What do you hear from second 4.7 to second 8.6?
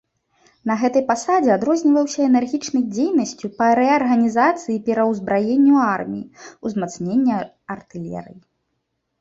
і пераўзбраенню арміі, узмацнення артылерыі.